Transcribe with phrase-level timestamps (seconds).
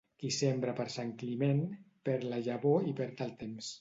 [0.21, 1.61] Qui sembra per Sant Climent,
[2.09, 3.69] perd la llavor i perd el temps.